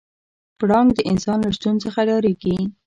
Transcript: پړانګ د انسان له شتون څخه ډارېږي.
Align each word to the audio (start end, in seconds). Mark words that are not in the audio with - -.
پړانګ 0.57 0.89
د 0.95 0.99
انسان 1.11 1.37
له 1.45 1.49
شتون 1.55 1.75
څخه 1.83 1.99
ډارېږي. 2.07 2.55